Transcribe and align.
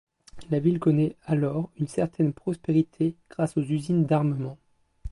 La 0.49 0.57
ville 0.59 0.79
connaît 0.79 1.15
alors 1.27 1.69
une 1.77 1.85
certaine 1.87 2.33
prospérité 2.33 3.15
grâce 3.29 3.55
aux 3.55 3.61
usines 3.61 4.05
d’armement. 4.07 4.57